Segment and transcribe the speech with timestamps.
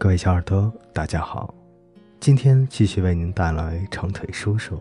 [0.00, 1.52] 各位小耳朵，大家好，
[2.20, 4.80] 今天继续为您带来长腿叔叔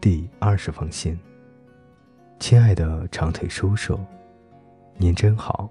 [0.00, 1.20] 第二十封信。
[2.38, 4.00] 亲爱的长腿叔叔，
[4.96, 5.68] 您真好，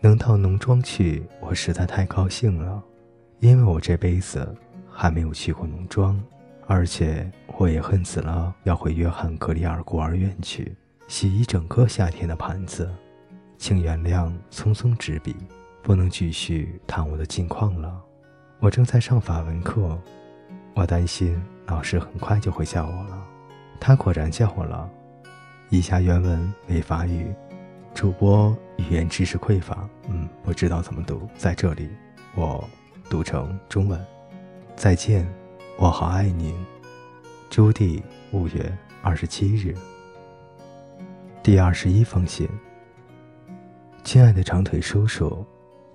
[0.00, 2.82] 能到农庄去，我实在太高兴了，
[3.40, 4.56] 因为我这辈子
[4.90, 6.18] 还没有去过农庄，
[6.66, 10.74] 而且我也恨死了要回约翰格里尔孤儿院去
[11.06, 12.90] 洗一整个夏天的盘子，
[13.58, 15.36] 请原谅匆匆执笔。
[15.82, 18.02] 不能继续谈我的近况了，
[18.60, 19.98] 我正在上法文课，
[20.74, 23.26] 我担心老师很快就会叫我了。
[23.80, 24.88] 他果然叫我了。
[25.70, 27.32] 以下原文为法语，
[27.94, 31.88] 主播语言知识匮乏，嗯，不知道怎么读，在这里
[32.34, 32.66] 我
[33.08, 34.02] 读成中文。
[34.76, 35.26] 再见，
[35.78, 36.54] 我好爱您，
[37.50, 39.74] 朱棣，五月二十七日。
[41.42, 42.48] 第二十一封信，
[44.04, 45.46] 亲爱的长腿叔叔。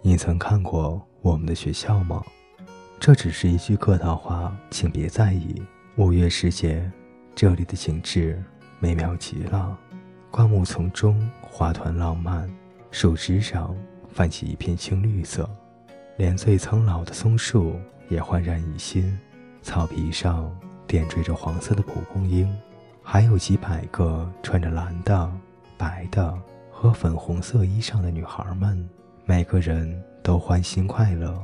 [0.05, 2.21] 你曾看过我们的学校吗？
[2.99, 5.63] 这只是一句客套话，请别在意。
[5.95, 6.91] 五月时节，
[7.33, 8.43] 这里的景致
[8.79, 9.77] 美妙极了。
[10.29, 12.53] 灌木丛中花团浪漫，
[12.91, 13.73] 树枝上
[14.11, 15.49] 泛起一片青绿色，
[16.17, 19.17] 连最苍老的松树也焕然一新。
[19.61, 20.53] 草皮上
[20.85, 22.53] 点缀着黄色的蒲公英，
[23.01, 25.31] 还有几百个穿着蓝的、
[25.77, 26.37] 白的
[26.69, 28.85] 和粉红色衣裳的女孩们。
[29.25, 31.41] 每个人都欢欣快乐，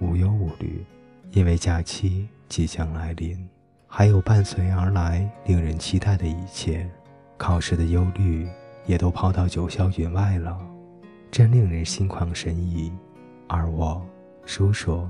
[0.00, 0.84] 无忧无虑，
[1.30, 3.48] 因为假期即将来临，
[3.86, 6.90] 还有伴随而来令人期待的一切。
[7.36, 8.48] 考试的忧虑
[8.84, 10.58] 也都抛到九霄云外了，
[11.30, 12.92] 真令人心旷神怡。
[13.46, 14.04] 而我，
[14.44, 15.08] 叔叔，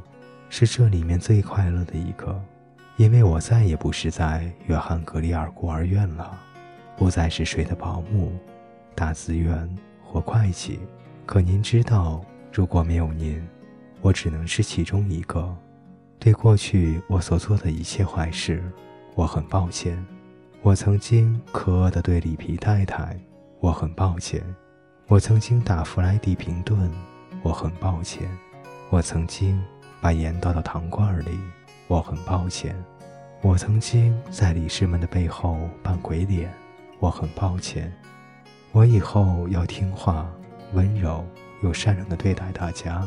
[0.50, 2.38] 是这里面最快乐的一个，
[2.98, 6.38] 因为我再也不是在约翰格里尔孤儿院了，
[6.98, 8.30] 不再是谁的保姆、
[8.94, 9.74] 打字员
[10.04, 10.80] 或会计。
[11.30, 12.20] 可您知道，
[12.52, 13.40] 如果没有您，
[14.00, 15.56] 我只能是其中一个。
[16.18, 18.60] 对过去我所做的一切坏事，
[19.14, 20.04] 我很抱歉。
[20.60, 23.16] 我曾经可恶地对里皮太太，
[23.60, 24.42] 我很抱歉。
[25.06, 26.90] 我曾经打弗莱迪平顿，
[27.44, 28.28] 我很抱歉。
[28.88, 29.62] 我曾经
[30.00, 31.38] 把盐倒到糖罐里，
[31.86, 32.74] 我很抱歉。
[33.40, 36.52] 我曾经在理事们的背后扮鬼脸，
[36.98, 37.92] 我很抱歉。
[38.72, 40.28] 我以后要听话。
[40.72, 41.24] 温柔
[41.62, 43.06] 又善良的对待大家，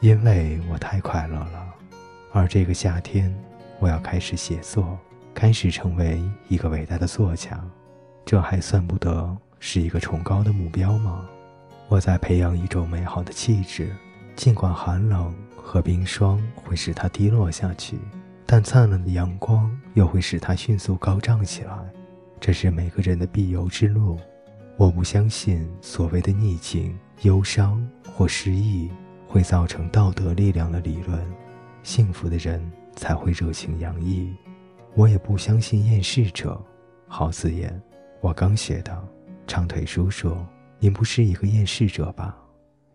[0.00, 1.74] 因为我太快乐了。
[2.32, 3.34] 而这个夏天，
[3.78, 4.98] 我要开始写作，
[5.34, 7.58] 开始成为一个伟大的作家。
[8.24, 11.26] 这还算不得是一个崇高的目标吗？
[11.88, 13.94] 我在培养一种美好的气质，
[14.34, 17.96] 尽管寒冷和冰霜会使它低落下去，
[18.44, 21.72] 但灿烂的阳光又会使它迅速高涨起来。
[22.40, 24.18] 这是每个人的必由之路。
[24.78, 27.82] 我不相信所谓的逆境、忧伤
[28.14, 28.90] 或失意
[29.26, 31.18] 会造成道德力量的理论。
[31.82, 34.34] 幸福的人才会热情洋溢。
[34.94, 36.62] 我也不相信厌世者。
[37.08, 37.80] 好字眼，
[38.20, 39.08] 我刚学的。
[39.46, 40.36] 长腿叔叔，
[40.78, 42.36] 您不是一个厌世者吧？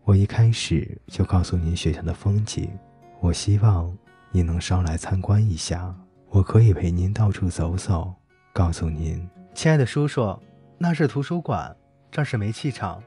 [0.04, 2.70] 我一开始就告诉您学校的风景。
[3.20, 3.92] 我希望
[4.30, 5.92] 您能捎来参观一下。
[6.28, 8.14] 我可以陪您到处走走，
[8.52, 10.38] 告诉您，亲爱的叔叔。
[10.82, 11.76] 那是图书馆，
[12.10, 13.00] 这是煤气厂。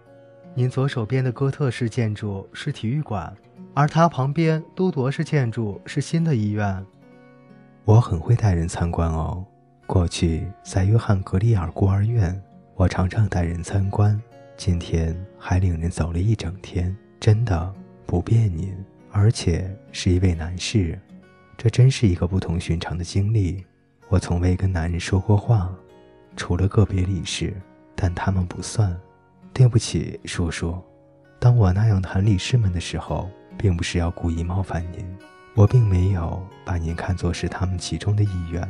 [0.54, 3.36] 您左手边的哥特式建筑是体育馆，
[3.74, 6.86] 而它旁边都铎式建筑是新的医院。
[7.84, 9.46] 我很会带人参观哦。
[9.86, 12.42] 过去在约翰格里尔孤儿院，
[12.76, 14.18] 我常常带人参观。
[14.56, 17.74] 今天还领人走了一整天，真的
[18.06, 18.74] 不便您，
[19.12, 20.98] 而且是一位男士，
[21.58, 23.66] 这真是一个不同寻常的经历。
[24.08, 25.70] 我从未跟男人说过话。
[26.36, 27.56] 除了个别理事，
[27.96, 28.96] 但他们不算。
[29.54, 30.78] 对不起，叔叔。
[31.40, 35.06] 当我那样谈理事们的时候，并不是要故意冒犯您。
[35.54, 38.70] 我并没有把您看作是他们其中的一员。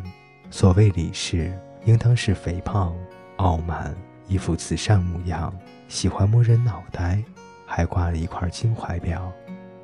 [0.52, 2.96] 所谓理事，应当是肥胖、
[3.38, 3.96] 傲慢、
[4.28, 5.52] 一副慈善模样，
[5.88, 7.23] 喜欢摸人脑袋，
[7.66, 9.32] 还挂了一块金怀表，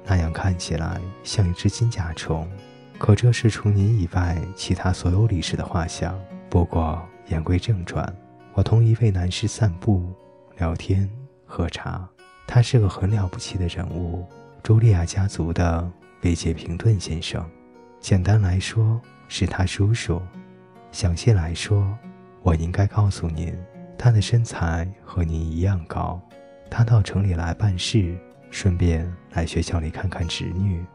[0.06, 2.48] 那样看起来像一只金甲虫。
[3.00, 6.16] 可这是除您以外其他所有理事的画像。
[6.48, 7.02] 不过。
[7.28, 8.14] 言归正传，
[8.54, 10.12] 我同一位男士散步、
[10.58, 11.10] 聊天、
[11.46, 12.08] 喝茶。
[12.48, 14.28] 他是个很了不起的人物——
[14.62, 15.90] 茱莉亚家族的
[16.24, 17.50] 维杰平顿先生。
[18.00, 20.22] 简单来说，是他叔叔；
[20.92, 21.98] 详细来说，
[22.42, 23.56] 我应该告诉您，
[23.98, 26.20] 他的身材和您一样高。
[26.70, 28.18] 他到城里来办事，
[28.50, 30.86] 顺便来学校里看看侄女。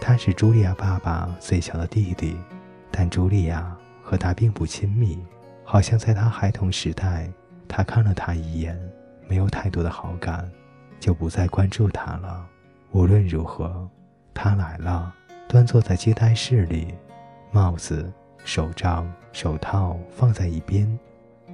[0.00, 2.36] 他是茱莉亚爸爸最小的弟弟，
[2.90, 5.18] 但茱莉亚和他并不亲密。
[5.64, 7.28] 好像在他孩童时代，
[7.66, 8.78] 他看了他一眼，
[9.26, 10.48] 没有太多的好感，
[11.00, 12.46] 就不再关注他了。
[12.92, 13.88] 无论如何，
[14.32, 15.12] 他来了，
[15.48, 16.94] 端坐在接待室里，
[17.50, 18.12] 帽子、
[18.44, 20.86] 手杖、手套放在一边。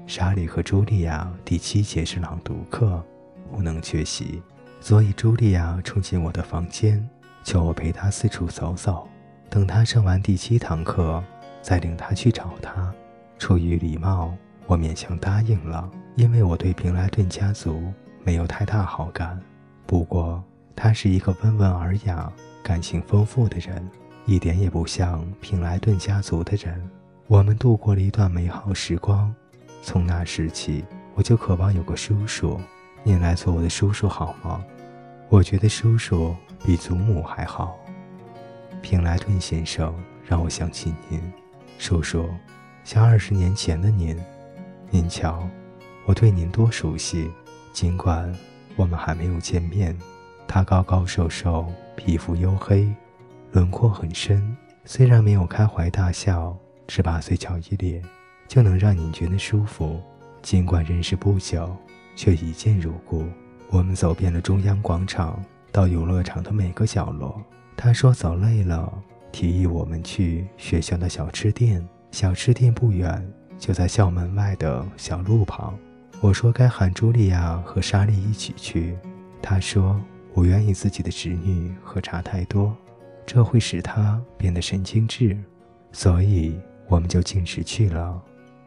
[0.07, 3.03] 莎莉和茱莉亚第七节是朗读课，
[3.51, 4.43] 不能缺席，
[4.81, 7.09] 所以茱莉亚冲进我的房间，
[7.45, 9.09] 求我陪她四处走走。
[9.49, 11.23] 等她上完第七堂课，
[11.63, 12.93] 再领她去找她。
[13.41, 17.91] 出于礼貌，我勉强答应了，因为我对平莱顿家族
[18.23, 19.41] 没有太大好感。
[19.87, 20.45] 不过，
[20.77, 22.31] 他是一个温文尔雅、
[22.63, 23.91] 感情丰富的人，
[24.27, 26.89] 一点也不像平莱顿家族的人。
[27.29, 29.35] 我们度过了一段美好时光。
[29.83, 30.85] 从那时起，
[31.15, 32.61] 我就渴望有个叔叔。
[33.03, 34.63] 您来做我的叔叔好吗？
[35.31, 37.79] 我觉得叔叔比祖母还好。
[38.83, 39.95] 平莱顿先生
[40.29, 41.19] 让我想起您，
[41.79, 42.29] 叔叔，
[42.91, 44.19] 像二十年前的您。
[44.91, 45.49] 您瞧，
[46.07, 47.31] 我对您多熟悉。
[47.73, 48.37] 尽管
[48.75, 49.97] 我们还没有见面，
[50.49, 52.93] 他高高瘦瘦，皮肤黝黑，
[53.53, 54.57] 轮廓很深。
[54.85, 56.59] 虽然没有开怀大笑，
[56.89, 58.03] 十八岁巧一脸。
[58.49, 60.03] 就能让你觉得舒服。
[60.43, 61.73] 尽管认识不久，
[62.17, 63.25] 却一见如故。
[63.69, 65.41] 我们走遍了中央广场
[65.71, 67.41] 到游乐场的每个角落。
[67.77, 68.93] 他说走累了，
[69.31, 71.89] 提议我们去学校的小吃店。
[72.11, 73.27] 小吃店不远，
[73.59, 75.79] 就在校门外的小路旁。
[76.21, 78.97] 我说该喊茱莉亚和莎莉一起去。
[79.41, 79.99] 她说
[80.35, 82.77] 不愿意自己的侄女喝茶太多，
[83.25, 85.39] 这会使她变得神经质，
[85.93, 86.59] 所以
[86.89, 88.21] 我们就径直去了。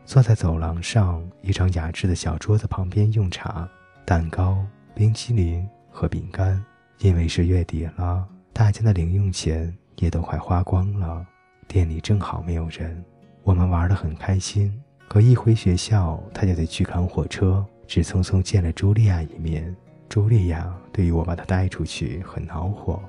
[0.05, 3.69] 坐在走廊上一张雅致的小桌子旁边用茶，
[4.05, 4.65] 蛋糕、
[4.95, 6.63] 冰淇淋和饼干。
[6.99, 11.25] 因为是月底了，大家的零用钱也都快花光了，
[11.67, 13.03] 店里正好没有人。
[13.43, 14.73] 我们玩得很开心。
[15.07, 19.75] 可一回学校，他就得去赶火车，只匆匆见了茱莉亚一面。
[20.09, 23.01] 茱莉亚对于我把他带出去很恼火，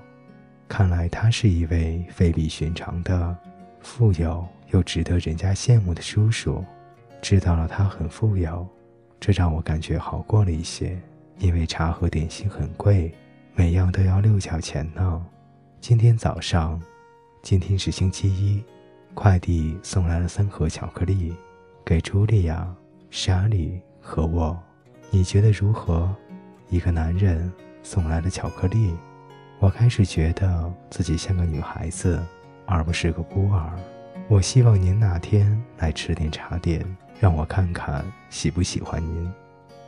[0.69, 3.37] 看来他是一位非比寻常的、
[3.81, 6.65] 富有又值得人家羡慕的叔叔。
[7.23, 8.67] 知道了，他很富有，
[9.21, 10.99] 这让我感觉好过了一些。
[11.39, 13.13] 因为茶和点心很贵，
[13.55, 15.27] 每样都要六角钱呢。
[15.81, 16.81] 今天早上，
[17.43, 18.63] 今天是星期一，
[19.15, 21.35] 快递送来了三盒巧克力，
[21.85, 22.69] 给茱莉亚、
[23.11, 24.61] 莎莉和我。
[25.11, 26.15] 你觉得如何？
[26.69, 27.53] 一个男人
[27.83, 28.95] 送来了巧克力，
[29.61, 32.21] 我开始觉得自己像个女孩子，
[32.67, 33.73] 而不是个孤儿。
[34.29, 36.85] 我希望您哪天来吃点茶点。
[37.21, 39.33] 让我看看喜不喜欢您。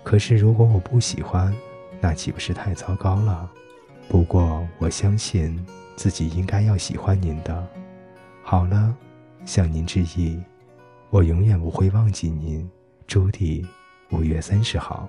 [0.05, 1.53] 可是如果我不喜欢，
[2.01, 3.51] 那岂不是太糟糕了？
[4.09, 7.67] 不过我相信自己应该要喜欢您的。
[8.45, 8.95] 好了，
[9.47, 10.39] 向您致意，
[11.09, 12.69] 我永远不会忘记您。
[13.07, 13.65] 朱迪，
[14.11, 15.09] 五月三十号。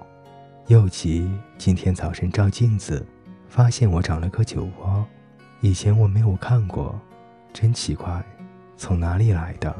[0.68, 3.04] 又吉今天早晨照镜子，
[3.50, 5.04] 发现我长了个酒窝，
[5.62, 7.00] 以前我没有看过，
[7.52, 8.24] 真奇怪，
[8.78, 9.76] 从哪里来的？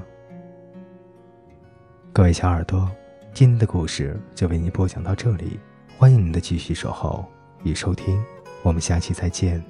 [2.12, 2.90] 各位小耳朵，
[3.34, 5.60] 今天的故事就为您播讲到这里，
[6.00, 7.24] 欢迎您的继续守候
[7.64, 8.20] 与收听，
[8.64, 9.64] 我们下期再见。